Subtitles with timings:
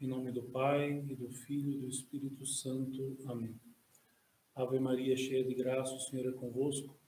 [0.00, 3.18] Em nome do Pai, e do Filho e do Espírito Santo.
[3.26, 3.54] Amém.
[4.54, 6.98] Ave Maria, cheia de graça, o Senhor é convosco.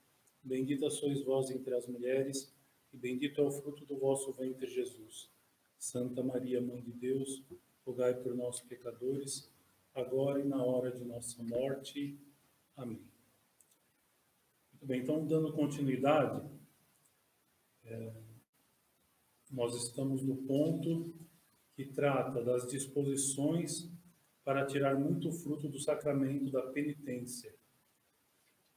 [0.43, 2.53] Bendita sois vós entre as mulheres,
[2.93, 5.31] e bendito é o fruto do vosso ventre, Jesus.
[5.79, 7.43] Santa Maria, Mãe de Deus,
[7.87, 9.51] rogai por nós, pecadores,
[9.95, 12.19] agora e na hora de nossa morte.
[12.77, 13.01] Amém.
[14.71, 16.47] Muito bem, então, dando continuidade,
[17.87, 18.13] é,
[19.51, 21.23] nós estamos no ponto
[21.83, 23.91] que trata das disposições
[24.45, 27.55] para tirar muito fruto do sacramento da penitência.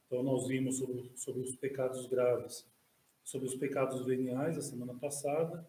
[0.06, 2.66] Então, nós vimos sobre, sobre os pecados graves,
[3.22, 5.68] sobre os pecados veniais a semana passada.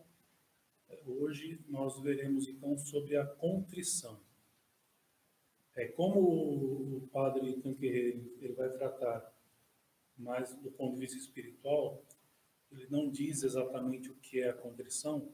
[1.05, 4.19] Hoje nós veremos então sobre a contrição.
[5.75, 9.33] É como o padre Tanquerreiro ele vai tratar
[10.17, 12.03] mais do ponto de vista espiritual,
[12.71, 15.31] ele não diz exatamente o que é a contrição.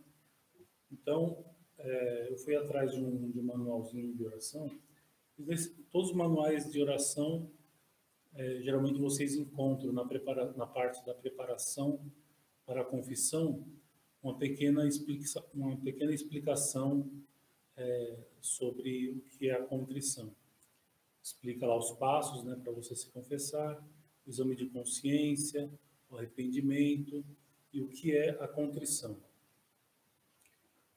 [0.92, 1.46] Então,
[1.80, 4.70] é, eu fui atrás de um, de um manualzinho de oração.
[5.92, 7.50] Todos os manuais de oração,
[8.34, 12.00] é, geralmente vocês encontram na, prepara, na parte da preparação
[12.66, 13.64] para a confissão
[14.22, 17.12] uma pequena, explica, uma pequena explicação
[17.76, 20.34] é, sobre o que é a contrição.
[21.22, 23.84] Explica lá os passos né, para você se confessar,
[24.26, 25.70] o exame de consciência,
[26.10, 27.24] o arrependimento
[27.74, 29.18] e o que é a contrição.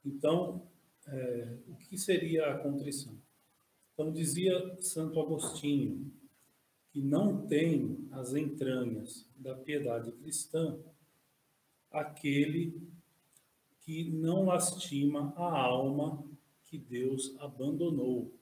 [0.06, 0.62] Então,
[1.08, 3.18] é, o que seria a contrição?
[3.92, 6.12] Então, dizia Santo Agostinho
[6.90, 10.78] que não tem as entranhas da piedade cristã
[11.90, 12.80] aquele
[13.80, 16.24] que não lastima a alma
[16.64, 18.32] que Deus abandonou.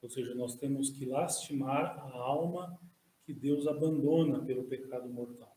[0.00, 2.78] Ou seja, nós temos que lastimar a alma
[3.24, 5.47] que Deus abandona pelo pecado mortal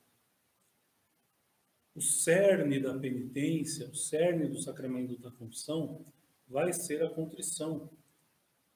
[1.93, 6.05] o cerne da penitência, o cerne do sacramento da confissão,
[6.47, 7.89] vai ser a contrição.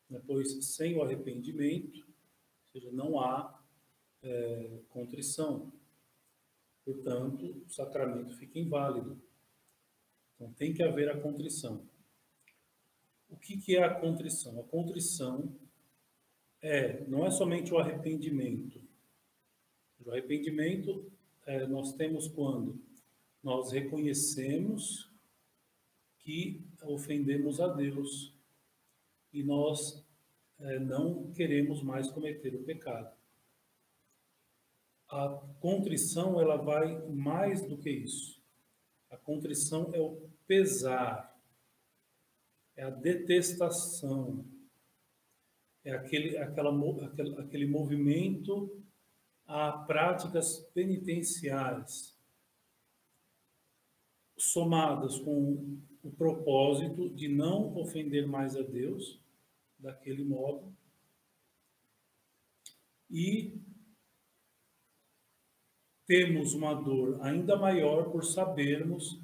[0.10, 0.22] Né?
[0.26, 3.62] Pois sem o arrependimento, ou seja, não há
[4.22, 5.72] é, contrição.
[6.84, 9.22] Portanto, o sacramento fica inválido.
[10.36, 11.88] Então, tem que haver a contrição.
[13.30, 14.60] O que, que é a contrição?
[14.60, 15.56] A contrição
[16.62, 18.82] é, não é somente o arrependimento.
[20.06, 21.12] O arrependimento
[21.46, 22.80] é, nós temos quando
[23.46, 25.08] nós reconhecemos
[26.18, 28.34] que ofendemos a Deus
[29.32, 30.04] e nós
[30.58, 33.16] é, não queremos mais cometer o pecado.
[35.08, 35.30] A
[35.60, 38.42] contrição ela vai mais do que isso.
[39.12, 41.40] A contrição é o pesar,
[42.76, 44.44] é a detestação,
[45.84, 46.72] é aquele, aquela,
[47.06, 48.84] aquele, aquele movimento
[49.46, 52.15] a práticas penitenciárias
[54.38, 59.20] somadas com o propósito de não ofender mais a Deus
[59.80, 60.74] daquele modo
[63.10, 63.62] e
[66.06, 69.20] temos uma dor ainda maior por sabermos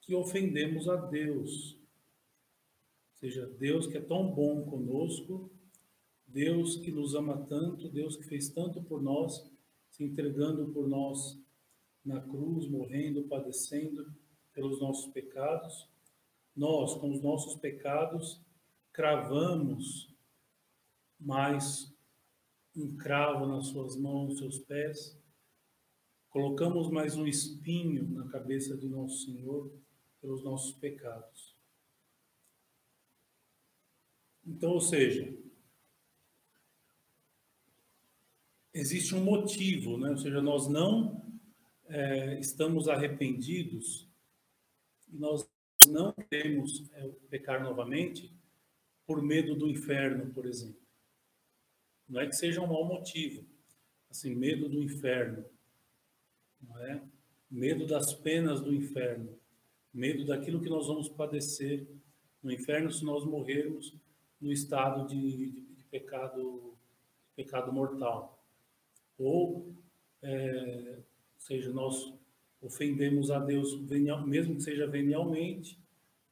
[0.00, 1.74] que ofendemos a Deus.
[1.74, 5.50] Ou seja, Deus que é tão bom conosco,
[6.26, 9.48] Deus que nos ama tanto, Deus que fez tanto por nós,
[9.90, 11.38] se entregando por nós
[12.04, 14.12] na cruz, morrendo, padecendo,
[14.52, 15.88] pelos nossos pecados,
[16.54, 18.40] nós, com os nossos pecados,
[18.92, 20.14] cravamos
[21.18, 21.92] mais
[22.76, 25.18] um cravo nas suas mãos, nos seus pés,
[26.28, 29.72] colocamos mais um espinho na cabeça de nosso Senhor
[30.20, 31.54] pelos nossos pecados.
[34.46, 35.32] Então, ou seja,
[38.74, 40.10] existe um motivo, né?
[40.10, 41.22] ou seja, nós não
[41.86, 44.08] é, estamos arrependidos
[45.12, 45.48] e nós
[45.86, 48.32] não queremos é, pecar novamente
[49.06, 50.80] por medo do inferno, por exemplo.
[52.08, 53.44] Não é que seja um mau motivo,
[54.10, 55.44] assim, medo do inferno,
[56.60, 57.02] não é?
[57.50, 59.38] Medo das penas do inferno,
[59.92, 61.86] medo daquilo que nós vamos padecer
[62.42, 63.94] no inferno se nós morrermos
[64.40, 66.74] no estado de, de, de pecado,
[67.28, 68.42] de pecado mortal.
[69.18, 69.72] Ou,
[70.22, 70.98] é,
[71.36, 72.14] seja, nós
[72.62, 73.78] ofendemos a Deus,
[74.26, 75.78] mesmo que seja venialmente,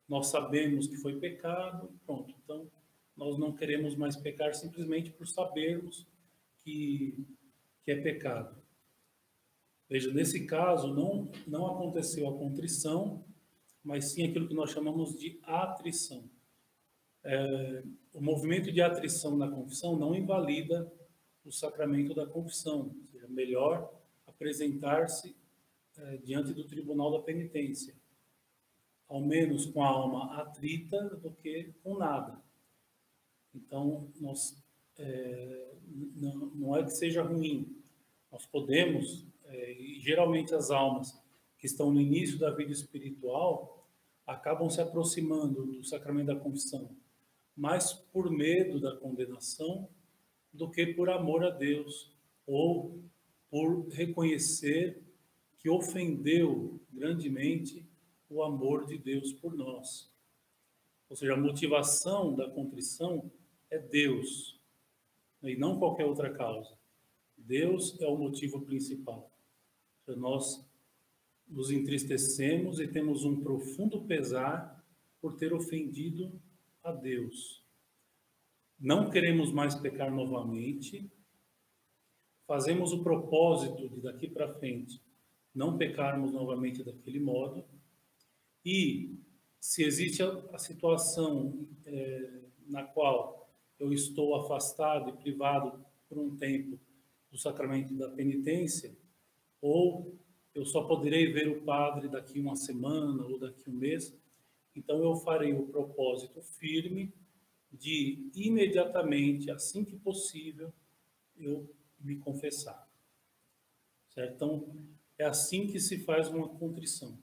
[0.09, 2.35] nós sabemos que foi pecado, pronto.
[2.43, 2.71] Então,
[3.17, 6.07] nós não queremos mais pecar simplesmente por sabermos
[6.59, 7.27] que,
[7.85, 8.57] que é pecado.
[9.89, 13.25] Veja, nesse caso, não, não aconteceu a contrição,
[13.83, 16.31] mas sim aquilo que nós chamamos de atrição.
[17.25, 17.83] É,
[18.15, 20.91] o movimento de atrição na confissão não invalida
[21.45, 22.95] o sacramento da confissão.
[22.97, 23.93] Ou seja, melhor
[24.27, 25.37] apresentar-se
[26.03, 27.95] é, diante do tribunal da penitência.
[29.09, 32.41] ao menos com a alma atrita, do que com nada.
[33.53, 34.57] Então, nós,
[34.97, 35.75] é,
[36.15, 37.77] não, não, é que seja ruim,
[38.31, 41.21] nós podemos, é, e geralmente as almas
[41.59, 43.85] que estão no início da vida espiritual
[44.25, 46.89] acabam se aproximando do sacramento da confissão,
[47.57, 49.89] mais por medo da condenação
[50.53, 52.13] do que por amor a Deus,
[52.47, 53.03] ou
[53.51, 55.03] por reconhecer
[55.61, 57.87] que ofendeu grandemente
[58.29, 60.11] o amor de Deus por nós.
[61.09, 63.31] Ou seja, a motivação da contrição
[63.71, 64.59] é Deus,
[65.43, 66.77] e não qualquer outra causa.
[67.37, 69.31] Deus é o motivo principal.
[70.03, 70.67] Então, nós
[71.47, 74.83] nos entristecemos e temos um profundo pesar
[75.21, 76.41] por ter ofendido
[76.83, 77.63] a Deus.
[78.79, 81.11] Não queremos mais pecar novamente.
[82.47, 85.01] Fazemos o propósito de daqui para frente
[85.55, 87.65] não pecarmos novamente daquele modo.
[88.65, 89.19] E
[89.59, 96.37] se existe a, a situação é, na qual eu estou afastado e privado por um
[96.37, 96.79] tempo
[97.31, 98.97] do sacramento da penitência,
[99.61, 100.19] ou
[100.55, 104.17] eu só poderei ver o padre daqui uma semana ou daqui um mês,
[104.75, 107.13] então eu farei o propósito firme
[107.73, 110.73] de imediatamente, assim que possível,
[111.37, 112.89] eu me confessar.
[114.09, 114.35] Certo?
[114.35, 114.77] Então,
[115.21, 117.19] é assim que se faz uma contrição.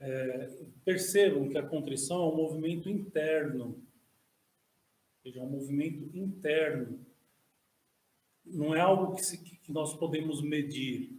[0.00, 0.50] É,
[0.84, 3.80] percebam que a contrição é um movimento interno,
[5.22, 6.98] seja, é um movimento interno.
[8.44, 11.16] Não é algo que, se, que nós podemos medir.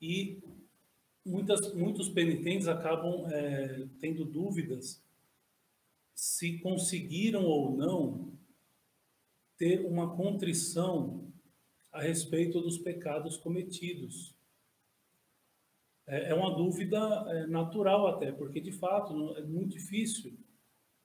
[0.00, 0.40] E
[1.26, 5.02] muitas, muitos penitentes acabam é, tendo dúvidas
[6.14, 8.32] se conseguiram ou não
[9.56, 11.28] ter uma contrição
[11.90, 14.38] a respeito dos pecados cometidos.
[16.10, 16.98] É, é uma dúvida
[17.28, 20.36] é, natural até, porque de fato é muito difícil,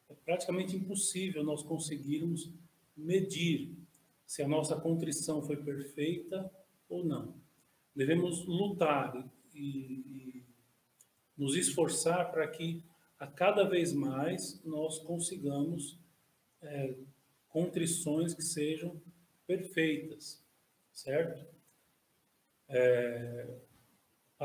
[0.10, 2.52] é praticamente impossível nós conseguirmos
[2.98, 3.78] medir
[4.26, 6.52] se a nossa contrição foi perfeita
[6.90, 7.36] ou não.
[7.96, 10.46] Devemos lutar e, e
[11.38, 12.84] nos esforçar para que
[13.20, 16.00] a cada vez mais nós consigamos
[16.64, 16.96] é,
[17.50, 19.00] contrições que sejam
[19.46, 20.44] perfeitas,
[20.92, 21.46] certo?
[22.68, 23.65] É,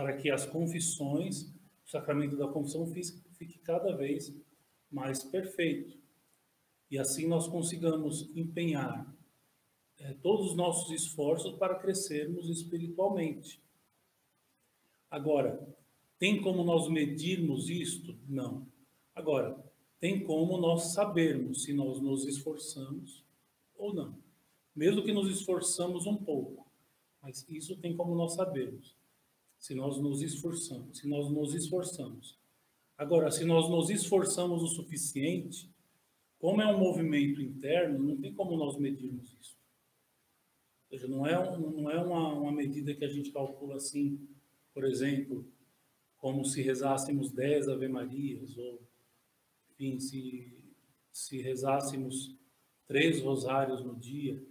[0.00, 1.42] para que as confissões,
[1.84, 4.34] o sacramento da confissão fique cada vez
[4.90, 6.00] mais perfeito.
[6.90, 9.14] E assim nós consigamos empenhar
[9.98, 13.62] é, todos os nossos esforços para crescermos espiritualmente.
[15.10, 15.68] Agora,
[16.18, 18.18] tem como nós medirmos isto?
[18.26, 18.66] Não.
[19.14, 19.62] Agora,
[19.98, 23.22] tem como nós sabermos se nós nos esforçamos
[23.74, 24.18] ou não.
[24.74, 26.66] Mesmo que nos esforçamos um pouco,
[27.20, 28.98] mas isso tem como nós sabermos
[29.60, 32.40] se nós nos esforçamos, se nós nos esforçamos.
[32.96, 35.70] Agora, se nós nos esforçamos o suficiente,
[36.38, 39.58] como é um movimento interno, não tem como nós medirmos isso.
[40.90, 44.26] Ou seja, não é, não é uma, uma medida que a gente calcula assim,
[44.72, 45.46] por exemplo,
[46.16, 48.82] como se rezássemos 10 Ave Marias, ou,
[49.72, 50.64] enfim, se,
[51.12, 52.34] se rezássemos
[52.86, 54.42] três rosários no dia.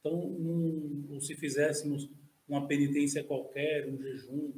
[0.00, 2.08] Então, um, ou se fizéssemos
[2.48, 4.52] uma penitência qualquer, um jejum.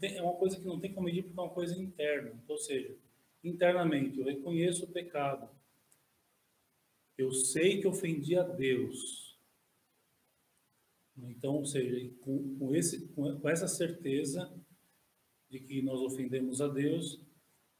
[0.00, 2.32] Tem, é uma coisa que não tem como medir porque é uma coisa interna.
[2.48, 2.96] Ou seja,
[3.42, 5.48] internamente eu reconheço o pecado.
[7.16, 9.38] Eu sei que ofendi a Deus.
[11.16, 14.52] Então, ou seja, com, com, esse, com essa certeza
[15.48, 17.20] de que nós ofendemos a Deus,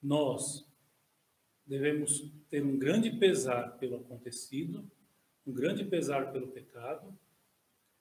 [0.02, 0.66] nós
[1.66, 4.88] devemos ter um grande pesar pelo acontecido,
[5.46, 7.16] um grande pesar pelo pecado,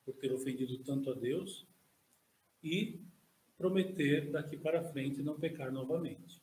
[0.06, 1.66] por ter ofendido tanto a Deus
[2.64, 3.02] e
[3.58, 6.42] prometer daqui para frente não pecar novamente.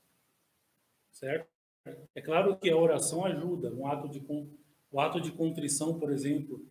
[1.12, 1.48] Certo?
[2.14, 4.22] É claro que a oração ajuda, um ato de
[4.90, 6.64] o ato de contrição, por exemplo,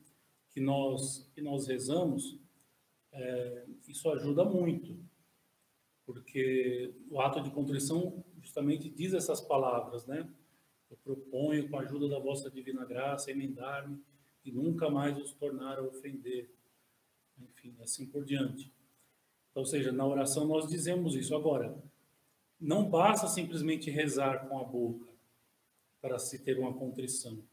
[0.52, 2.40] que nós que nós rezamos,
[3.12, 4.98] é, isso ajuda muito,
[6.06, 10.30] porque o ato de contrição justamente diz essas palavras, né?
[10.90, 14.02] Eu proponho, com a ajuda da vossa divina graça, emendar-me
[14.44, 16.50] e nunca mais os tornar a ofender
[17.50, 18.72] enfim, assim por diante.
[19.54, 21.36] Ou seja, na oração nós dizemos isso.
[21.36, 21.78] Agora,
[22.60, 25.08] não basta simplesmente rezar com a boca
[26.00, 27.44] para se ter uma contrição.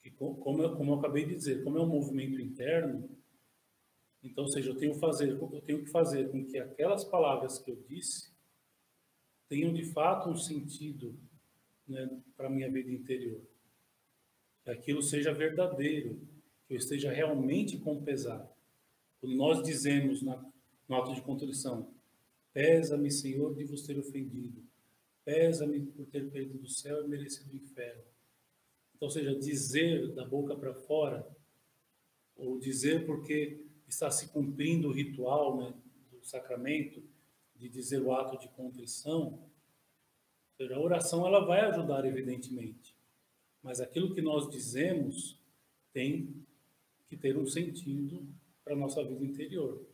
[0.00, 3.08] Que, como, eu, como eu acabei de dizer, como é um movimento interno,
[4.22, 7.70] então, ou seja, eu tenho, fazer, eu tenho que fazer com que aquelas palavras que
[7.70, 8.30] eu disse
[9.48, 11.18] tenham de fato um sentido
[11.86, 13.40] né, para a minha vida interior.
[14.64, 16.20] Que aquilo seja verdadeiro,
[16.74, 18.50] eu esteja realmente com pesar.
[19.20, 20.44] Quando nós dizemos na,
[20.88, 21.92] no ato de contrição,
[22.52, 24.62] Pesa-me, Senhor, de vos ter ofendido.
[25.24, 28.02] Pesa-me por ter perdido o céu e merecido o inferno.
[28.94, 31.26] Então, seja, dizer da boca para fora,
[32.36, 35.74] ou dizer porque está se cumprindo o ritual né,
[36.10, 37.02] do sacramento,
[37.56, 39.38] de dizer o ato de contrição,
[40.60, 42.94] a oração ela vai ajudar, evidentemente.
[43.62, 45.40] Mas aquilo que nós dizemos
[45.92, 46.41] tem
[47.12, 48.26] que ter um sentido
[48.64, 49.86] para a nossa vida interior.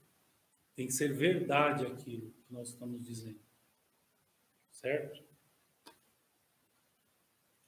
[0.76, 3.40] Tem que ser verdade aquilo que nós estamos dizendo.
[4.70, 5.20] Certo?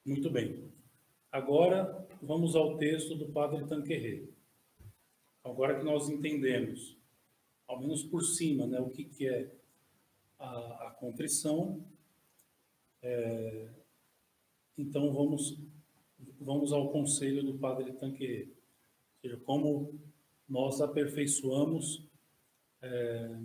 [0.07, 0.73] Muito bem.
[1.33, 4.29] Agora vamos ao texto do Padre Tanquerê.
[5.43, 6.97] Agora que nós entendemos,
[7.67, 9.53] ao menos por cima, né, o que, que é
[10.39, 11.85] a, a contrição,
[13.03, 13.69] é,
[14.79, 15.59] então vamos,
[16.39, 18.60] vamos ao conselho do Padre Tanquerê.
[19.21, 19.99] Seja, como
[20.49, 22.09] nós aperfeiçoamos,
[22.83, 23.37] é,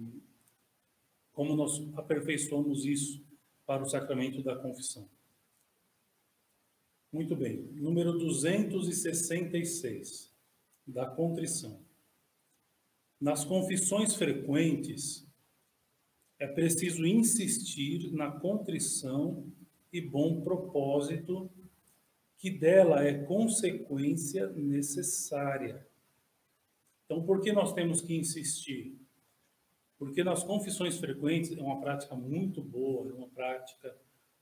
[1.34, 3.24] como nós aperfeiçoamos isso
[3.66, 5.10] para o sacramento da confissão.
[7.12, 10.34] Muito bem, número 266,
[10.88, 11.84] da contrição.
[13.20, 15.26] Nas confissões frequentes,
[16.38, 19.52] é preciso insistir na contrição
[19.92, 21.50] e bom propósito,
[22.38, 25.86] que dela é consequência necessária.
[27.06, 28.98] Então, por que nós temos que insistir?
[29.98, 33.96] Porque nas confissões frequentes é uma prática muito boa, é uma prática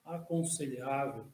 [0.04, 1.26] aconselhável.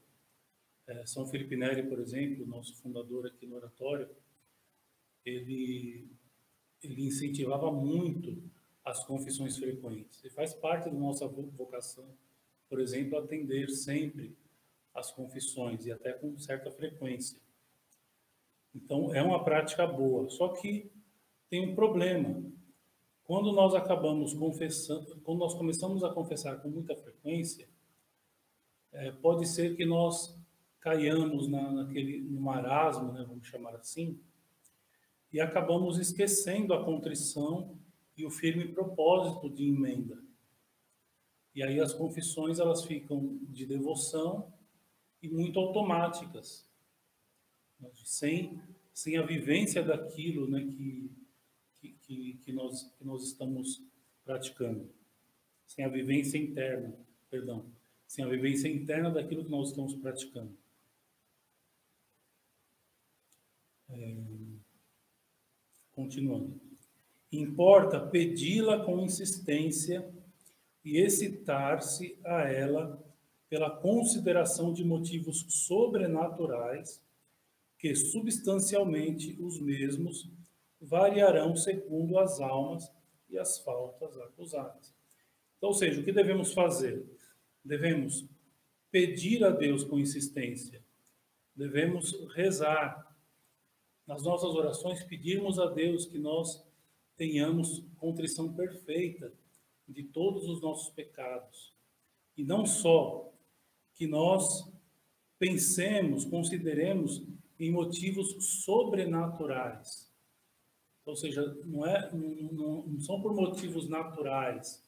[0.87, 4.09] É, São Felipe Neri, por exemplo, nosso fundador aqui no oratório,
[5.23, 6.07] ele,
[6.83, 8.41] ele incentivava muito
[8.83, 10.23] as confissões frequentes.
[10.23, 12.05] E faz parte da nossa vocação,
[12.67, 14.35] por exemplo, atender sempre
[14.99, 17.39] as confissões e até com certa frequência.
[18.73, 20.29] Então, é uma prática boa.
[20.29, 20.91] Só que
[21.49, 22.43] tem um problema.
[23.23, 27.67] Quando nós acabamos confessando, quando nós começamos a confessar com muita frequência,
[28.91, 30.37] é, pode ser que nós
[30.79, 34.19] caiamos na, naquele, no marasmo, né, vamos chamar assim,
[35.31, 37.77] e acabamos esquecendo a contrição
[38.17, 40.17] e o firme propósito de emenda.
[41.53, 44.51] E aí as confissões elas ficam de devoção
[45.21, 46.67] e muito automáticas,
[48.03, 48.61] sem,
[48.93, 51.11] sem a vivência daquilo né, que,
[52.01, 53.81] que, que, nós, que nós estamos
[54.23, 54.89] praticando.
[55.65, 56.95] Sem a vivência interna,
[57.29, 57.65] perdão,
[58.07, 60.57] sem a vivência interna daquilo que nós estamos praticando.
[63.89, 64.15] É,
[65.91, 66.59] continuando.
[67.31, 70.11] Importa pedi-la com insistência
[70.83, 73.08] e excitar-se a ela
[73.49, 77.01] pela consideração de motivos sobrenaturais
[77.77, 80.29] que substancialmente os mesmos
[80.79, 82.89] variarão segundo as almas
[83.29, 84.93] e as faltas acusadas.
[85.57, 87.05] Então, ou seja, o que devemos fazer?
[87.63, 88.25] Devemos
[88.91, 90.83] pedir a Deus com insistência,
[91.55, 93.15] devemos rezar
[94.07, 96.65] nas nossas orações, pedirmos a Deus que nós
[97.15, 99.31] tenhamos contrição perfeita
[99.87, 101.73] de todos os nossos pecados.
[102.35, 103.28] E não só
[103.99, 104.67] que nós
[105.37, 107.23] pensemos, consideremos
[107.59, 110.09] em motivos sobrenaturais
[111.09, 114.83] ou seja, não, é, não, não são por motivos naturais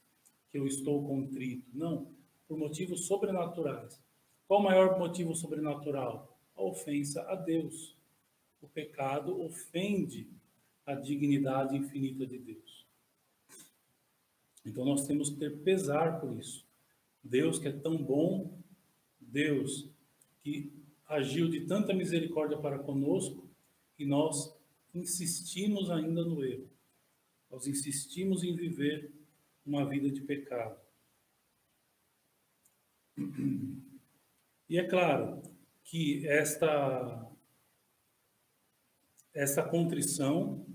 [0.52, 2.12] que eu estou contrito, não,
[2.48, 4.00] por motivos sobrenaturais.
[4.48, 6.38] Qual o maior motivo sobrenatural?
[6.56, 7.98] A ofensa a Deus.
[8.62, 10.28] O pecado ofende
[10.86, 12.86] a dignidade infinita de Deus.
[14.64, 16.64] Então nós temos que ter pesar por isso.
[17.24, 18.60] Deus que é tão bom,
[19.32, 19.90] Deus
[20.44, 20.72] que
[21.08, 23.50] agiu de tanta misericórdia para conosco,
[23.98, 24.56] e nós
[24.94, 26.70] insistimos ainda no erro.
[27.50, 29.12] Nós insistimos em viver
[29.66, 30.80] uma vida de pecado.
[34.70, 35.42] E é claro
[35.84, 37.28] que esta
[39.34, 40.66] essa contrição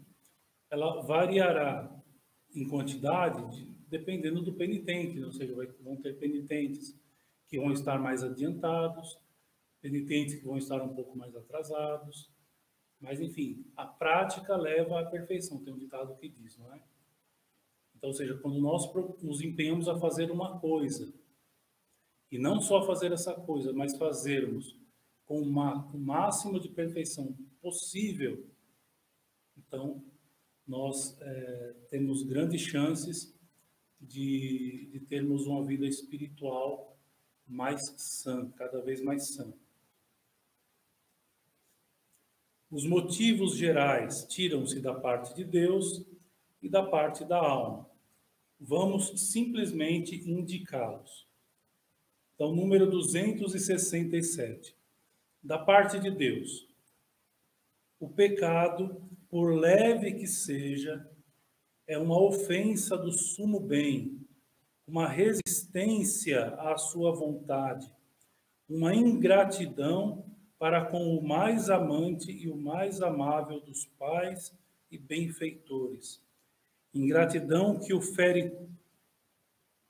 [0.70, 1.94] ela variará
[2.54, 6.98] em quantidade de, dependendo do penitente, ou seja, vai, vão ter penitentes
[7.48, 9.18] que vão estar mais adiantados,
[9.80, 12.30] penitentes que vão estar um pouco mais atrasados,
[13.00, 16.82] mas, enfim, a prática leva à perfeição, tem um ditado que diz, não é?
[17.94, 21.12] Então, ou seja, quando nós nos empenhamos a fazer uma coisa,
[22.30, 24.76] e não só fazer essa coisa, mas fazermos
[25.24, 28.46] com uma, o máximo de perfeição possível,
[29.56, 30.02] então
[30.66, 33.34] nós é, temos grandes chances
[34.00, 36.95] de, de termos uma vida espiritual
[37.46, 39.52] mais sã, cada vez mais sã.
[42.70, 46.04] Os motivos gerais tiram-se da parte de Deus
[46.60, 47.88] e da parte da alma.
[48.58, 51.26] vamos simplesmente indicá-los.
[52.34, 54.74] Então, número 267.
[55.42, 56.66] Da parte de Deus,
[58.00, 61.08] o pecado, por leve que seja,
[61.86, 64.25] é uma ofensa do sumo bem,
[64.86, 67.90] uma resistência à sua vontade,
[68.68, 70.24] uma ingratidão
[70.58, 74.56] para com o mais amante e o mais amável dos pais
[74.90, 76.22] e benfeitores.
[76.94, 78.56] Ingratidão que o fere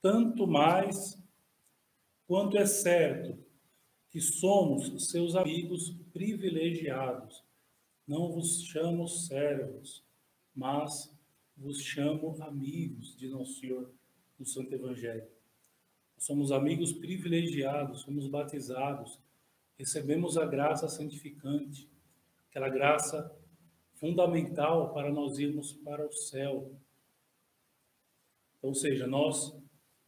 [0.01, 1.17] tanto mais
[2.27, 3.37] quanto é certo
[4.09, 7.43] que somos seus amigos privilegiados.
[8.05, 10.03] Não vos chamo servos,
[10.55, 11.13] mas
[11.55, 13.91] vos chamo amigos de nosso Senhor
[14.37, 15.27] no Santo Evangelho.
[16.17, 19.19] Somos amigos privilegiados, somos batizados,
[19.77, 21.87] recebemos a graça santificante,
[22.49, 23.31] aquela graça
[23.95, 26.71] fundamental para nós irmos para o céu.
[28.61, 29.55] Ou seja, nós,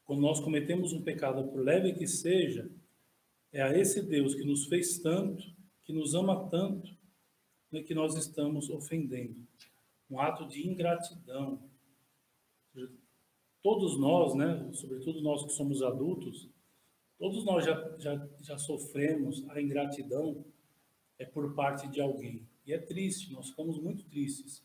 [0.06, 2.70] quando nós cometemos um pecado, por leve que seja,
[3.52, 5.44] é a esse Deus que nos fez tanto,
[5.84, 6.92] que nos ama tanto,
[7.72, 9.36] né, que nós estamos ofendendo.
[10.10, 11.69] Um ato de ingratidão.
[13.62, 16.48] Todos nós, né, sobretudo nós que somos adultos,
[17.18, 20.44] todos nós já, já, já sofremos a ingratidão
[21.18, 22.48] é por parte de alguém.
[22.66, 24.64] E é triste, nós ficamos muito tristes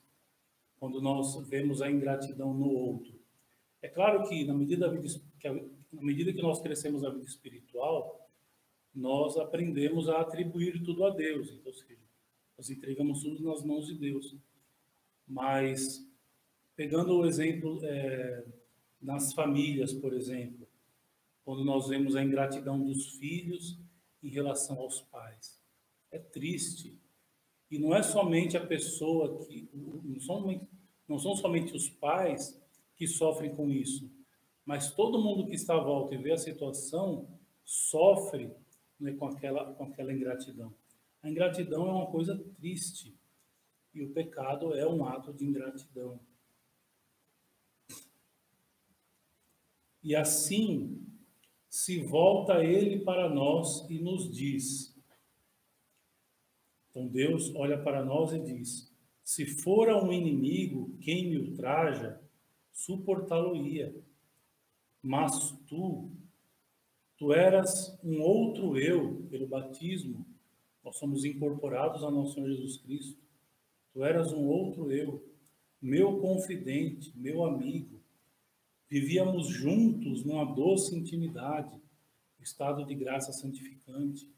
[0.79, 3.19] quando nós vemos a ingratidão no outro.
[3.83, 4.89] É claro que na medida
[5.41, 5.51] que,
[5.93, 8.29] na medida que nós crescemos na vida espiritual,
[8.95, 11.51] nós aprendemos a atribuir tudo a Deus.
[11.51, 11.99] Então, ou seja,
[12.57, 14.37] nós entregamos tudo nas mãos de Deus.
[15.27, 16.07] Mas,
[16.77, 18.45] pegando o exemplo é,
[19.05, 20.67] nas famílias, por exemplo,
[21.45, 23.79] quando nós vemos a ingratidão dos filhos
[24.23, 25.63] em relação aos pais.
[26.11, 26.99] É triste.
[27.71, 29.69] E não é somente a pessoa que.
[29.75, 30.69] Não são,
[31.07, 32.59] não são somente os pais
[32.97, 34.11] que sofrem com isso,
[34.65, 37.29] mas todo mundo que está à volta e vê a situação
[37.65, 38.51] sofre
[38.99, 40.73] né, com, aquela, com aquela ingratidão.
[41.23, 43.19] A ingratidão é uma coisa triste
[43.93, 46.21] e o pecado é um ato de ingratidão.
[50.05, 51.03] E assim
[51.71, 54.95] se volta ele para nós e nos diz.
[56.90, 62.21] Então Deus olha para nós e diz: Se fora um inimigo quem me ultraja,
[62.71, 63.97] suportá-lo-ia.
[65.03, 66.11] Mas tu,
[67.17, 70.27] tu eras um outro eu pelo batismo.
[70.85, 73.19] Nós somos incorporados ao nosso Senhor Jesus Cristo.
[73.95, 75.27] Tu eras um outro eu,
[75.81, 78.04] meu confidente, meu amigo.
[78.88, 81.81] Vivíamos juntos numa doce intimidade,
[82.40, 84.31] estado de graça santificante.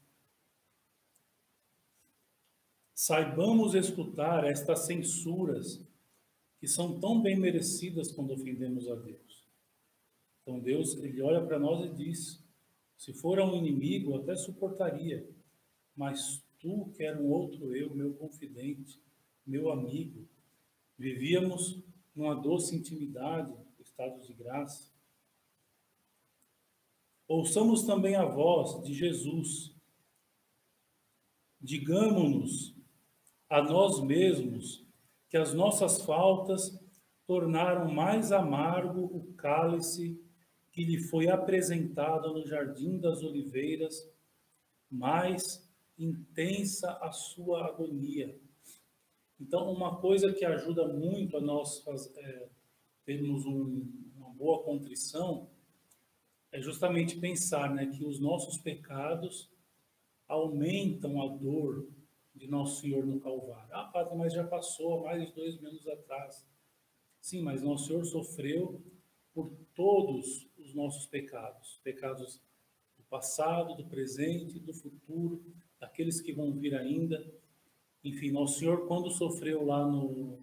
[2.93, 5.85] Saibamos escutar estas censuras
[6.59, 9.47] que são tão bem merecidas quando ofendemos a Deus.
[10.41, 12.43] Então Deus, ele olha para nós e diz:
[12.97, 15.29] se for um inimigo, até suportaria,
[15.95, 18.99] mas tu, que era um outro eu, meu confidente,
[19.45, 20.27] meu amigo,
[20.97, 21.83] vivíamos
[22.15, 23.53] numa doce intimidade,
[23.97, 24.91] estados de graça.
[27.27, 29.75] Ouçamos também a voz de Jesus.
[31.59, 32.75] Digamos-nos
[33.49, 34.85] a nós mesmos
[35.29, 36.79] que as nossas faltas
[37.25, 40.23] tornaram mais amargo o cálice
[40.71, 44.07] que lhe foi apresentado no jardim das oliveiras,
[44.91, 48.39] mais intensa a sua agonia.
[49.39, 51.83] Então, uma coisa que ajuda muito a nós
[52.17, 52.49] é,
[53.07, 55.49] termos um, uma boa contrição
[56.51, 59.49] é justamente pensar né, que os nossos pecados
[60.27, 61.87] aumentam a dor
[62.35, 63.73] de Nosso Senhor no Calvário.
[63.73, 66.45] Ah, Padre, mas já passou há mais de dois mil anos atrás.
[67.21, 68.83] Sim, mas Nosso Senhor sofreu
[69.33, 71.79] por todos os nossos pecados.
[71.85, 72.41] Pecados
[72.97, 75.41] do passado, do presente, do futuro,
[75.79, 77.25] daqueles que vão vir ainda.
[78.03, 80.39] Enfim, Nosso Senhor, quando sofreu lá no,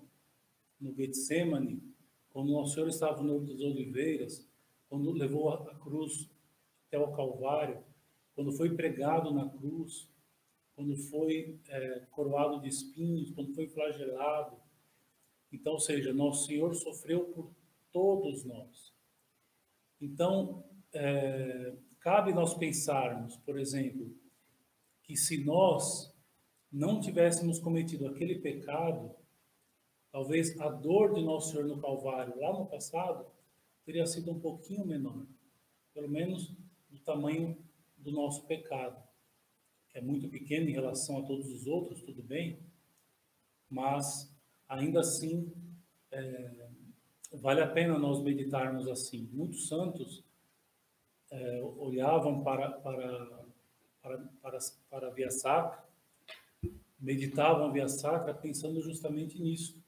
[0.81, 1.94] no Getsemane,
[2.35, 4.45] quando Nosso Senhor estava no Horto das Oliveiras,
[4.89, 6.29] quando levou a cruz
[6.89, 7.79] até o Calvário,
[8.35, 10.11] quando foi pregado na cruz,
[10.75, 14.57] quando foi é, coroado de espinhos, quando foi flagelado.
[15.53, 17.53] Então, ou seja, nosso Senhor sofreu por
[17.93, 18.93] todos nós.
[20.01, 24.13] Então, é, cabe nós pensarmos, por exemplo,
[25.05, 26.13] que se nós
[26.73, 29.15] não tivéssemos cometido aquele pecado,
[30.15, 33.27] talvez a dor de nosso Senhor no Calvário lá no passado
[33.85, 35.27] teria sido um pouquinho menor,
[35.93, 36.53] pelo menos
[36.89, 37.59] do tamanho
[37.97, 38.97] do nosso pecado
[39.93, 42.61] é muito pequeno em relação a todos os outros, tudo bem,
[43.69, 44.33] mas
[44.69, 45.53] ainda assim
[46.13, 46.69] é,
[47.33, 49.29] vale a pena nós meditarmos assim.
[49.33, 50.23] Muitos santos
[51.29, 53.49] é, olhavam para, para,
[54.01, 55.85] para, para, para a Via Sacra,
[57.01, 59.84] meditavam a Via Sacra pensando justamente nisso,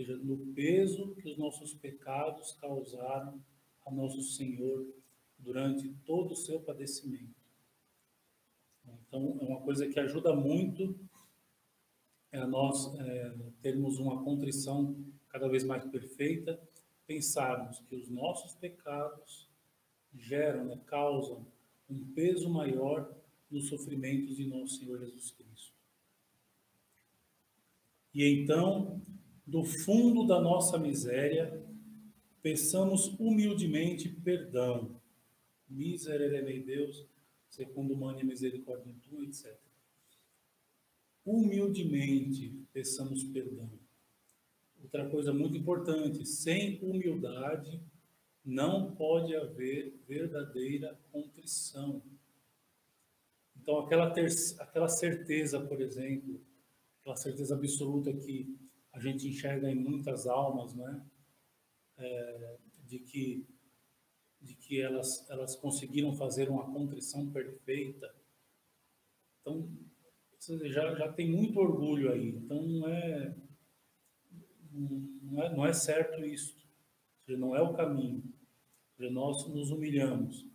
[0.00, 3.40] seja, no peso que os nossos pecados causaram
[3.84, 4.86] a nosso Senhor
[5.38, 7.40] durante todo o seu padecimento.
[8.84, 10.98] Então, é uma coisa que ajuda muito
[12.32, 14.96] a nós é, termos uma contrição
[15.28, 16.60] cada vez mais perfeita,
[17.06, 19.48] pensarmos que os nossos pecados
[20.16, 21.46] geram, né, causam
[21.88, 23.12] um peso maior
[23.50, 25.74] nos sofrimentos de nosso Senhor Jesus Cristo.
[28.14, 29.02] E então,
[29.50, 31.60] do fundo da nossa miséria,
[32.40, 34.94] peçamos humildemente perdão.
[35.68, 37.04] Miserere Deus,
[37.48, 39.58] segundo mania misericórdia etc.
[41.26, 43.68] Humildemente peçamos perdão.
[44.84, 47.80] Outra coisa muito importante, sem humildade
[48.44, 52.00] não pode haver verdadeira contrição.
[53.60, 54.28] Então, aquela, ter,
[54.60, 56.40] aquela certeza, por exemplo,
[57.00, 58.56] aquela certeza absoluta que
[58.92, 61.04] a gente enxerga em muitas almas, né?
[61.98, 63.46] É, de que
[64.40, 68.12] de que elas elas conseguiram fazer uma contrição perfeita.
[69.40, 69.68] Então,
[70.64, 72.30] já já tem muito orgulho aí.
[72.30, 73.36] Então, não é
[74.72, 76.56] não é, não é certo isso.
[77.28, 78.22] Não é o caminho.
[78.98, 80.46] Nós nos humilhamos,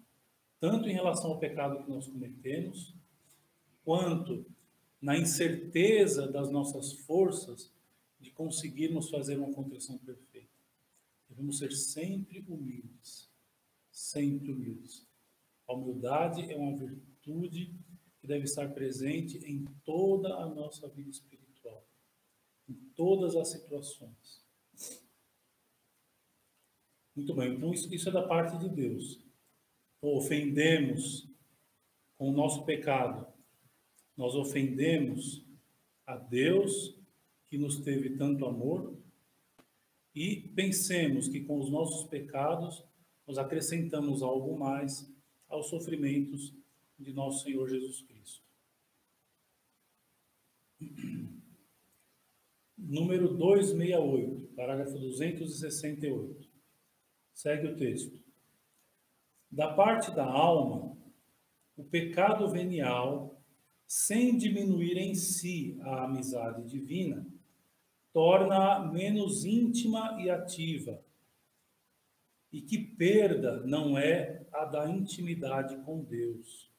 [0.60, 2.93] tanto em relação ao pecado que nós cometemos,
[3.84, 4.45] quanto
[5.02, 7.75] na incerteza das nossas forças
[8.26, 10.50] de conseguirmos fazer uma contrição perfeita.
[11.30, 13.30] Devemos ser sempre humildes,
[13.92, 15.08] sempre humildes.
[15.68, 17.72] A humildade é uma virtude
[18.20, 21.88] que deve estar presente em toda a nossa vida espiritual,
[22.68, 24.44] em todas as situações.
[27.16, 29.20] Muito bem, então isso, isso é da parte de Deus.
[29.98, 31.30] Então, ofendemos
[32.18, 33.32] com o nosso pecado,
[34.18, 35.46] nós ofendemos
[36.08, 36.96] a Deus
[37.47, 38.97] que nos teve tanto amor
[40.13, 42.84] e pensemos que com os nossos pecados
[43.27, 45.12] nós acrescentamos algo mais
[45.47, 46.53] aos sofrimentos
[46.97, 48.45] de nosso Senhor Jesus Cristo.
[52.77, 56.49] Número 268, parágrafo 268.
[57.34, 58.17] Segue o texto.
[59.51, 60.95] Da parte da alma,
[61.75, 63.41] o pecado venial,
[63.88, 67.25] sem diminuir em si a amizade divina,
[68.15, 71.04] torna-a menos íntima e ativa.
[72.49, 76.71] E que perda não é a da intimidade com Deus.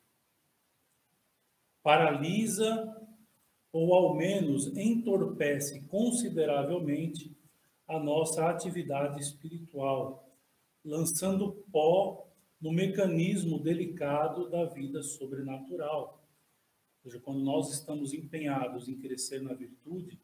[1.83, 3.07] Paralisa
[3.71, 7.37] ou ao menos entorpece consideravelmente
[7.87, 10.27] a nossa atividade espiritual
[10.83, 12.27] lançando pó
[12.59, 16.27] no mecanismo delicado da vida sobrenatural.
[17.05, 20.19] Ou seja, quando nós estamos empenhados em crescer na virtude,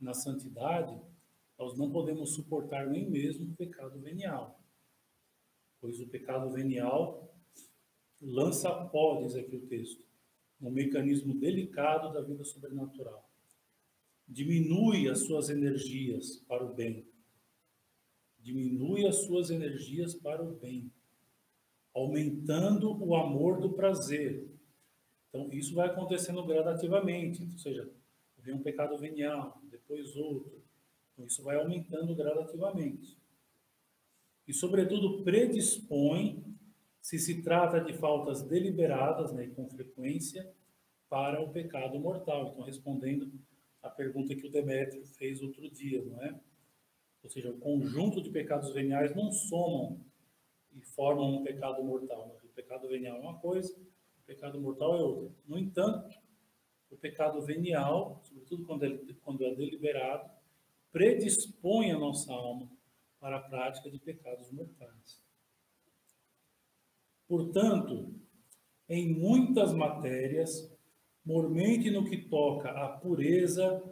[0.00, 0.98] na santidade,
[1.58, 4.60] nós não podemos suportar nem mesmo o pecado venial.
[5.80, 7.34] Pois o pecado venial
[8.20, 10.04] lança pó, diz aqui o texto,
[10.60, 13.28] no mecanismo delicado da vida sobrenatural.
[14.26, 17.06] Diminui as suas energias para o bem
[18.48, 20.90] diminui as suas energias para o bem,
[21.94, 24.48] aumentando o amor do prazer.
[25.28, 27.90] Então, isso vai acontecendo gradativamente, ou seja,
[28.48, 30.62] vem um pecado venial, depois outro.
[31.12, 33.18] Então, isso vai aumentando gradativamente.
[34.46, 36.42] E, sobretudo, predispõe,
[37.00, 40.50] se se trata de faltas deliberadas né, com frequência,
[41.08, 42.48] para o pecado mortal.
[42.48, 43.30] Então, respondendo
[43.82, 46.38] à pergunta que o Demétrio fez outro dia, não é?
[47.22, 50.00] Ou seja, o conjunto de pecados veniais não somam
[50.74, 52.38] e formam um pecado mortal.
[52.44, 55.30] O pecado venial é uma coisa, o pecado mortal é outra.
[55.46, 56.14] No entanto,
[56.90, 60.30] o pecado venial, sobretudo quando é, quando é deliberado,
[60.90, 62.68] predispõe a nossa alma
[63.20, 65.22] para a prática de pecados mortais.
[67.26, 68.14] Portanto,
[68.88, 70.72] em muitas matérias,
[71.24, 73.82] mormente no que toca à pureza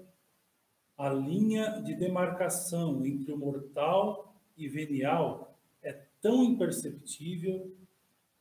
[0.97, 7.71] a linha de demarcação entre o mortal e venial é tão imperceptível,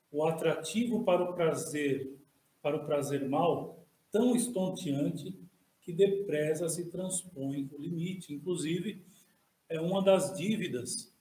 [0.09, 2.17] o atrativo para o prazer,
[2.61, 3.74] para o prazer mal,
[4.15, 5.37] tão estonteante,
[5.81, 8.33] que depressa se transpõe o limite.
[8.33, 9.05] Inclusive,
[9.67, 11.13] é uma das dívidas,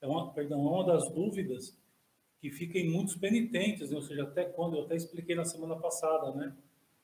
[0.00, 1.78] é uma, perdão, é uma das dúvidas
[2.40, 3.96] que fica em muitos penitentes, né?
[3.96, 6.54] ou seja, até quando, eu até expliquei na semana passada, né?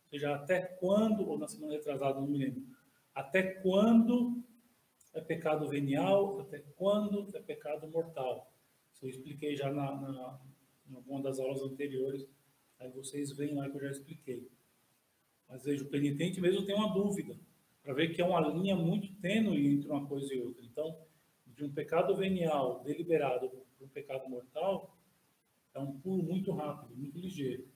[0.04, 2.66] Ou seja, até quando, ou na semana retrasada, não me lembro,
[3.14, 4.42] até quando
[5.14, 8.52] é pecado venial, até quando é pecado mortal.
[8.92, 10.40] Isso eu expliquei já na, na,
[10.90, 12.26] em alguma das aulas anteriores,
[12.80, 14.50] aí vocês veem lá que eu já expliquei.
[15.52, 17.38] Mas veja, o penitente mesmo tem uma dúvida,
[17.82, 20.64] para ver que é uma linha muito tênue entre uma coisa e outra.
[20.64, 20.98] Então,
[21.46, 24.96] de um pecado venial deliberado para um pecado mortal,
[25.74, 27.68] é um pulo muito rápido, muito ligeiro.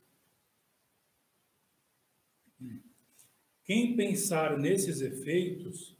[3.63, 5.95] Quem pensar nesses efeitos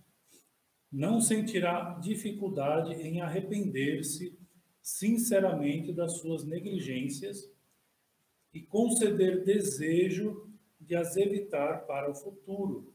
[0.91, 4.35] não sentirá dificuldade em arrepender-se
[4.81, 7.53] sinceramente das suas negligências
[8.55, 10.46] e conceder desejo
[10.87, 12.93] de as evitar para o futuro.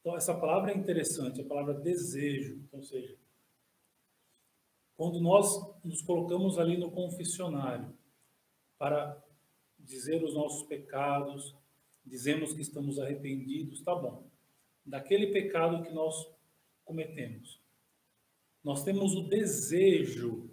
[0.00, 2.54] Então, essa palavra é interessante, a palavra desejo.
[2.56, 3.16] Então, ou seja,
[4.96, 5.46] quando nós
[5.82, 7.92] nos colocamos ali no confessionário
[8.78, 9.20] para
[9.78, 11.54] dizer os nossos pecados,
[12.04, 14.30] dizemos que estamos arrependidos, tá bom.
[14.86, 16.14] Daquele pecado que nós
[16.84, 17.60] cometemos.
[18.62, 20.50] Nós temos o desejo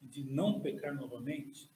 [0.00, 1.70] de não pecar novamente.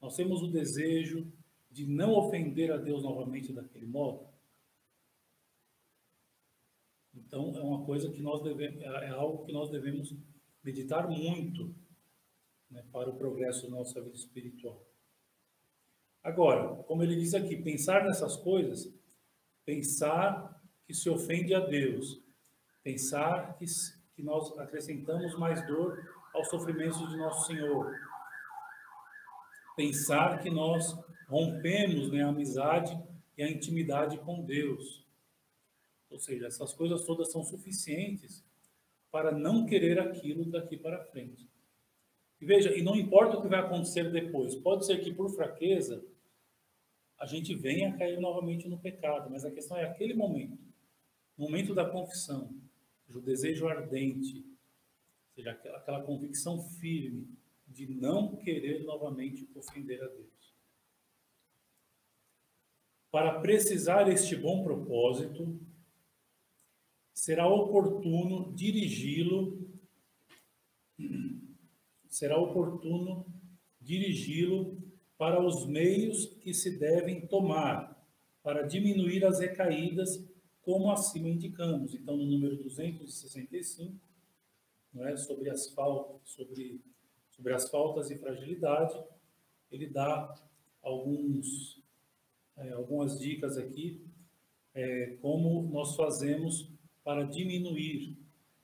[0.00, 1.30] Nós temos o desejo
[1.74, 4.28] de não ofender a Deus novamente daquele modo.
[7.12, 10.14] Então, é uma coisa que nós devemos, é algo que nós devemos
[10.62, 11.74] meditar muito
[12.70, 14.86] né, para o progresso da nossa vida espiritual.
[16.22, 18.88] Agora, como ele diz aqui, pensar nessas coisas,
[19.64, 22.22] pensar que se ofende a Deus,
[22.84, 23.64] pensar que,
[24.14, 27.92] que nós acrescentamos mais dor aos sofrimentos de nosso Senhor,
[29.76, 30.94] pensar que nós
[31.28, 32.96] rompemos né, a amizade
[33.36, 35.04] e a intimidade com Deus.
[36.10, 38.44] Ou seja, essas coisas todas são suficientes
[39.10, 41.48] para não querer aquilo daqui para frente.
[42.40, 46.04] E veja, e não importa o que vai acontecer depois, pode ser que por fraqueza
[47.18, 50.58] a gente venha cair novamente no pecado, mas a questão é aquele momento,
[51.38, 52.52] momento da confissão,
[53.08, 57.28] o desejo ardente, ou seja, aquela convicção firme
[57.74, 60.54] de não querer novamente ofender a Deus.
[63.10, 65.60] Para precisar este bom propósito,
[67.12, 69.64] será oportuno dirigi-lo
[72.08, 73.26] será oportuno
[73.80, 74.80] dirigi-lo
[75.18, 77.94] para os meios que se devem tomar
[78.40, 80.22] para diminuir as recaídas,
[80.62, 81.94] como acima indicamos.
[81.94, 83.98] Então, no número 265,
[84.92, 86.80] não é, sobre as faltas, sobre,
[87.34, 88.94] sobre as faltas e fragilidade,
[89.70, 90.34] ele dá
[90.82, 91.82] alguns,
[92.56, 94.06] é, algumas dicas aqui,
[94.72, 96.70] é, como nós fazemos
[97.02, 98.16] para diminuir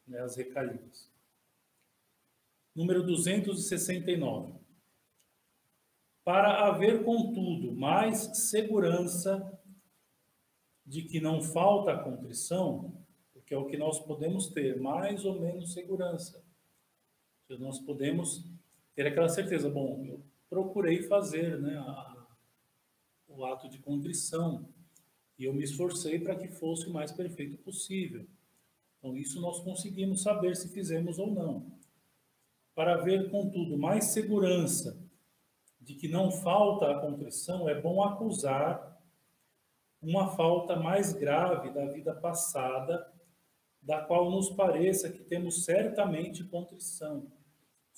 [0.06, 1.10] né, as recaídas.
[2.74, 4.60] Número 269
[6.24, 9.58] para haver, contudo, mais segurança
[10.86, 15.40] de que não falta a contrição, porque é o que nós podemos ter, mais ou
[15.40, 16.40] menos segurança.
[17.58, 18.44] Nós podemos
[19.00, 22.26] ter aquela certeza, bom, eu procurei fazer né, a,
[23.26, 24.68] o ato de contrição
[25.38, 28.26] e eu me esforcei para que fosse o mais perfeito possível.
[28.98, 31.78] Então, isso nós conseguimos saber se fizemos ou não.
[32.74, 35.02] Para haver, contudo, mais segurança
[35.80, 39.00] de que não falta a contrição, é bom acusar
[40.02, 43.10] uma falta mais grave da vida passada,
[43.80, 47.32] da qual nos pareça que temos certamente contrição,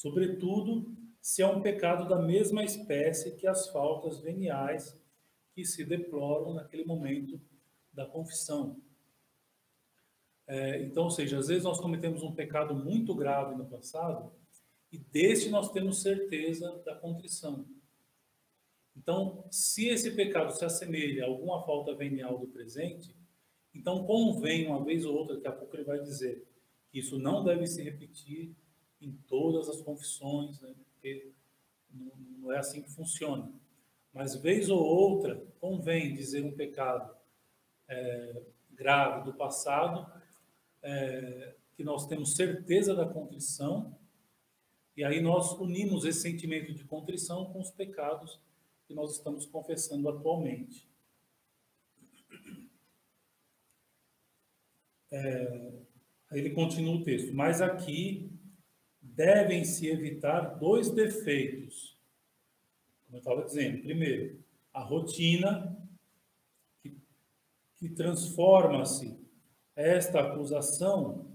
[0.02, 5.00] sobretudo se é um pecado da mesma espécie que as faltas veniais
[5.54, 7.40] que se deploram naquele momento
[7.92, 8.82] da confissão.
[10.44, 14.32] É, então, ou seja, às vezes nós cometemos um pecado muito grave no passado
[14.90, 17.64] e deste nós temos certeza da contrição.
[18.96, 23.14] Então, se esse pecado se assemelha a alguma falta venial do presente,
[23.72, 26.44] então convém, uma vez ou outra, daqui a pouco ele vai dizer,
[26.90, 28.52] que isso não deve se repetir
[29.02, 30.72] em todas as confissões, né?
[30.92, 31.32] porque
[32.38, 33.52] não é assim que funciona.
[34.12, 37.14] Mas, vez ou outra, convém dizer um pecado
[37.88, 40.10] é, grave do passado,
[40.82, 43.96] é, que nós temos certeza da contrição,
[44.96, 48.38] e aí nós unimos esse sentimento de contrição com os pecados
[48.86, 50.86] que nós estamos confessando atualmente.
[55.10, 55.72] É,
[56.32, 58.30] ele continua o texto, mas aqui
[59.14, 61.96] devem-se evitar dois defeitos.
[63.04, 64.38] Como eu estava dizendo, primeiro,
[64.72, 65.76] a rotina,
[66.82, 66.96] que,
[67.76, 69.18] que transforma-se
[69.76, 71.30] esta acusação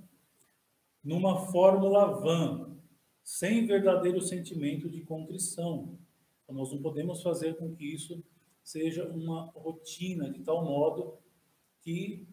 [1.03, 2.75] numa fórmula vã,
[3.23, 5.97] sem verdadeiro sentimento de contrição.
[6.43, 8.23] Então, nós não podemos fazer com que isso
[8.63, 11.17] seja uma rotina de tal modo
[11.81, 12.27] que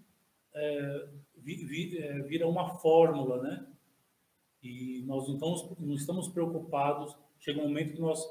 [0.53, 3.74] é, vi, vi, é, vira uma fórmula, né?
[4.65, 7.15] E nós então não estamos preocupados.
[7.39, 8.27] Chega um momento que nós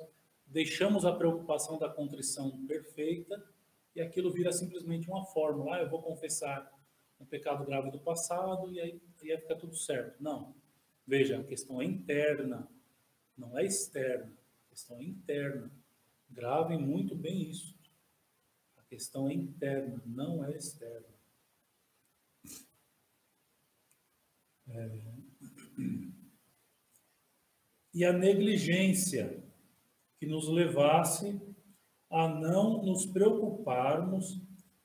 [0.47, 3.47] deixamos a preocupação da contrição perfeita
[3.95, 5.75] e aquilo vira simplesmente uma fórmula.
[5.75, 6.73] Ah, eu vou confessar
[7.19, 10.21] um pecado grave do passado e aí, aí fica tudo certo.
[10.21, 10.55] Não.
[11.05, 12.67] Veja, a questão é interna,
[13.37, 14.33] não é externa.
[14.65, 15.71] A questão é interna.
[16.31, 17.77] Gravem muito bem isso.
[18.75, 21.13] A questão é interna, não é externa.
[24.67, 26.12] É...
[27.93, 29.43] E a negligência
[30.19, 31.39] que nos levasse
[32.09, 34.41] a não nos preocuparmos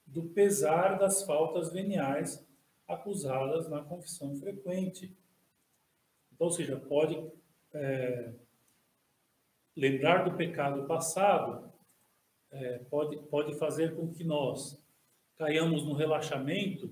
[0.07, 2.47] do pesar das faltas veniais
[2.89, 5.15] acusadas na confissão frequente.
[6.33, 7.23] Então, ou seja, pode
[7.75, 8.33] é,
[9.77, 11.71] lembrar do pecado passado,
[12.51, 14.83] é, pode, pode fazer com que nós
[15.37, 16.91] caiamos no relaxamento,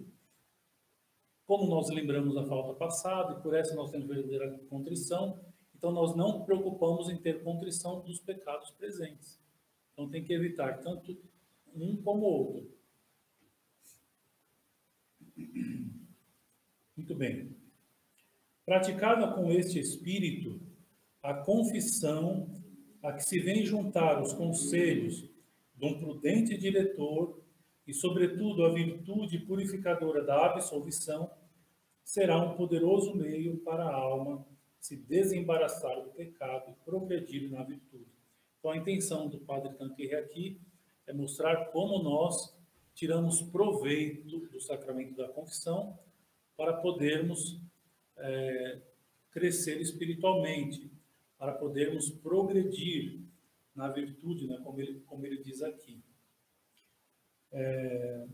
[1.47, 5.41] como nós lembramos da falta passada, e por essa nós temos verdadeira contrição,
[5.87, 9.41] então nós não preocupamos em ter contrição dos pecados presentes.
[9.93, 11.17] Então tem que evitar tanto
[11.73, 12.77] um como o outro.
[16.97, 17.57] Muito bem.
[18.65, 20.61] Praticada com este espírito,
[21.23, 22.51] a confissão,
[23.01, 25.31] a que se vem juntar os conselhos
[25.77, 27.41] de um prudente diretor
[27.87, 31.31] e, sobretudo, a virtude purificadora da absolvição,
[32.03, 34.45] será um poderoso meio para a alma
[34.81, 38.07] se desembaraçar do pecado e progredir na virtude.
[38.59, 40.61] Então, a intenção do Padre Tanquerre aqui
[41.07, 42.57] é mostrar como nós
[42.95, 45.99] tiramos proveito do sacramento da confissão
[46.57, 47.61] para podermos
[48.17, 48.81] é,
[49.31, 50.91] crescer espiritualmente,
[51.39, 53.21] para podermos progredir
[53.75, 56.03] na virtude, né, como, ele, como ele diz aqui.
[57.53, 58.27] É,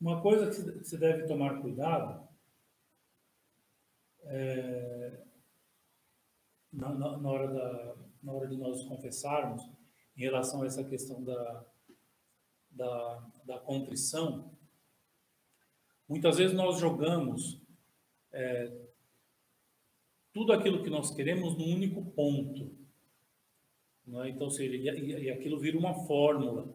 [0.00, 2.28] uma coisa que se deve tomar cuidado
[4.24, 5.20] é,
[6.72, 9.62] na, na, na, hora da, na hora de nós confessarmos,
[10.16, 11.64] em relação a essa questão da,
[12.70, 14.50] da, da contrição,
[16.08, 17.60] muitas vezes nós jogamos
[18.32, 18.72] é,
[20.32, 22.74] tudo aquilo que nós queremos num único ponto.
[24.22, 24.28] É?
[24.28, 26.74] Então, seja, e, e aquilo vira uma fórmula.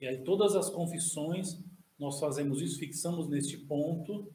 [0.00, 1.62] E aí todas as confissões,
[1.98, 4.32] nós fazemos isso, fixamos neste ponto,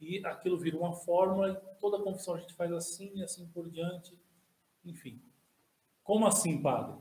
[0.00, 3.70] e aquilo vira uma fórmula, e toda confissão a gente faz assim e assim por
[3.70, 4.18] diante,
[4.84, 5.20] enfim.
[6.02, 6.96] Como assim, padre?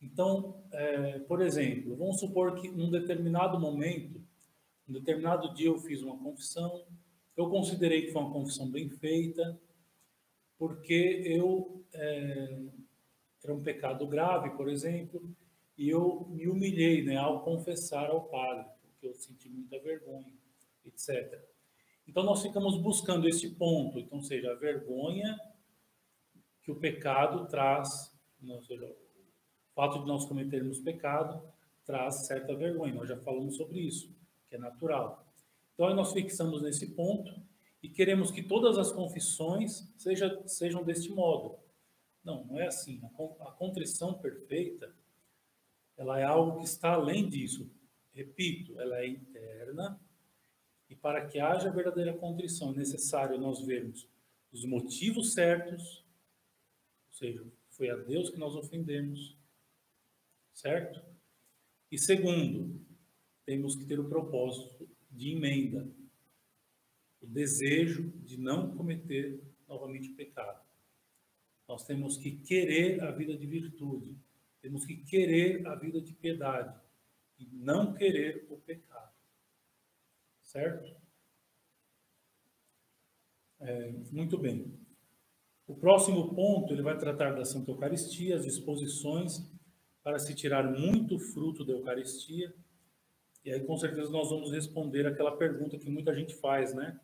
[0.00, 4.20] Então, é, por exemplo, vamos supor que num determinado momento,
[4.88, 6.84] um determinado dia eu fiz uma confissão,
[7.36, 9.58] eu considerei que foi uma confissão bem feita,
[10.56, 12.62] porque eu é,
[13.42, 15.22] era um pecado grave, por exemplo,
[15.76, 20.32] e eu me humilhei né, ao confessar ao padre, porque eu senti muita vergonha,
[20.84, 21.40] etc.
[22.08, 25.38] Então nós ficamos buscando esse ponto, então seja a vergonha
[26.62, 31.42] que o pecado traz, ou seja, o fato de nós cometermos pecado
[31.84, 32.94] traz certa vergonha.
[32.94, 34.10] Nós já falamos sobre isso,
[34.48, 35.26] que é natural.
[35.74, 37.32] Então nós fixamos nesse ponto
[37.82, 41.58] e queremos que todas as confissões seja, sejam deste modo.
[42.24, 43.00] Não, não é assim.
[43.02, 44.94] A, a contrição perfeita,
[45.96, 47.70] ela é algo que está além disso.
[48.14, 50.00] Repito, ela é interna
[50.88, 54.08] e para que haja verdadeira contrição é necessário nós vermos
[54.52, 56.04] os motivos certos,
[57.06, 59.36] ou seja, foi a Deus que nós ofendemos,
[60.54, 61.00] certo?
[61.90, 62.80] E segundo,
[63.44, 65.86] temos que ter o propósito de emenda,
[67.20, 70.62] o desejo de não cometer novamente o pecado.
[71.66, 74.16] Nós temos que querer a vida de virtude,
[74.60, 76.78] temos que querer a vida de piedade
[77.38, 78.87] e não querer o pecado.
[80.48, 80.96] Certo?
[83.60, 84.72] É, muito bem.
[85.66, 89.46] O próximo ponto ele vai tratar da Santa Eucaristia, as disposições
[90.02, 92.54] para se tirar muito fruto da Eucaristia.
[93.44, 96.98] E aí, com certeza, nós vamos responder aquela pergunta que muita gente faz, né?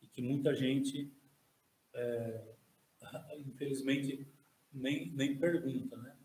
[0.00, 1.12] E que muita gente,
[1.92, 2.54] é,
[3.48, 4.28] infelizmente,
[4.72, 6.16] nem, nem pergunta, né?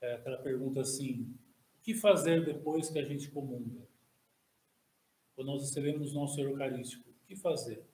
[0.00, 1.34] É aquela pergunta assim:
[1.76, 3.91] o que fazer depois que a gente comunga?
[5.34, 7.84] Quando nós recebemos nosso Eucarístico, o que fazer?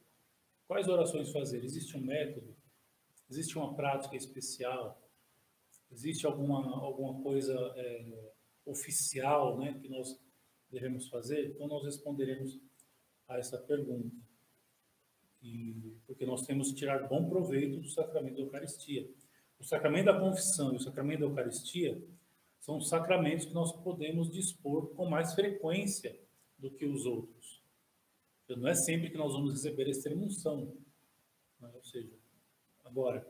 [0.66, 1.64] Quais orações fazer?
[1.64, 2.54] Existe um método?
[3.30, 5.00] Existe uma prática especial?
[5.90, 8.32] Existe alguma, alguma coisa é,
[8.66, 10.20] oficial né, que nós
[10.70, 11.52] devemos fazer?
[11.52, 12.60] Então, nós responderemos
[13.26, 14.14] a essa pergunta.
[15.40, 19.08] E, porque nós temos que tirar bom proveito do sacramento da Eucaristia.
[19.58, 22.02] O sacramento da confissão e o sacramento da Eucaristia
[22.58, 26.18] são sacramentos que nós podemos dispor com mais frequência
[26.58, 27.62] do que os outros.
[28.44, 30.76] Então, não é sempre que nós vamos receber essa unção.
[31.60, 31.70] Né?
[31.72, 32.14] Ou seja,
[32.84, 33.26] agora,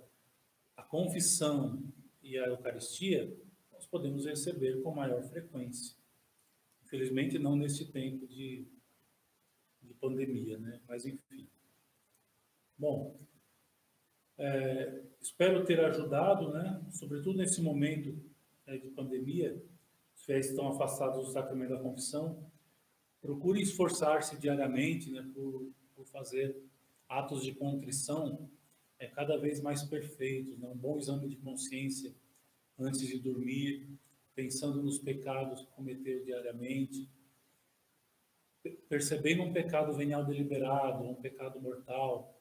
[0.76, 1.82] a confissão
[2.22, 3.36] e a Eucaristia,
[3.72, 5.96] nós podemos receber com maior frequência.
[6.84, 8.66] Infelizmente, não neste tempo de,
[9.82, 10.80] de pandemia, né?
[10.88, 11.48] Mas, enfim.
[12.78, 13.18] Bom,
[14.38, 16.80] é, espero ter ajudado, né?
[16.90, 18.16] Sobretudo nesse momento
[18.66, 19.60] né, de pandemia,
[20.14, 22.48] os fiéis estão afastados do sacramento da confissão.
[23.20, 25.28] Procure esforçar-se diariamente, né?
[25.34, 26.56] Por, por fazer
[27.08, 28.48] atos de contrição
[28.98, 30.68] é, cada vez mais perfeitos, né?
[30.68, 32.14] um bom exame de consciência
[32.78, 33.88] antes de dormir,
[34.34, 37.08] pensando nos pecados que cometeu diariamente,
[38.88, 42.40] percebendo um pecado venial deliberado, um pecado mortal,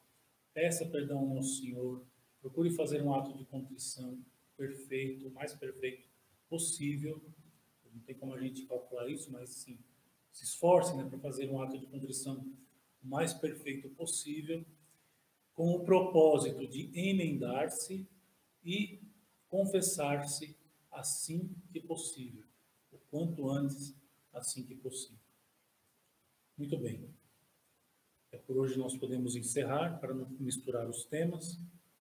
[0.54, 2.04] peça perdão ao nosso Senhor,
[2.42, 4.20] procure fazer um ato de contrição
[4.56, 6.08] perfeito, o mais perfeito
[6.50, 7.22] possível.
[7.94, 9.78] Não tem como a gente calcular isso, mas sim,
[10.38, 12.46] se esforce né, para fazer um ato de contrição
[13.04, 14.64] o mais perfeito possível
[15.56, 18.08] com o propósito de emendar-se
[18.64, 19.02] e
[19.50, 20.56] confessar-se
[20.92, 22.44] assim que possível,
[22.92, 23.96] o quanto antes,
[24.32, 25.18] assim que possível.
[26.56, 27.10] Muito bem.
[28.32, 31.60] É por hoje nós podemos encerrar para não misturar os temas.